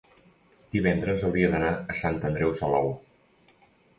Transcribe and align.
divendres 0.75 1.25
hauria 1.27 1.51
d'anar 1.51 1.75
a 1.95 1.99
Sant 2.01 2.19
Andreu 2.31 2.57
Salou. 2.63 2.91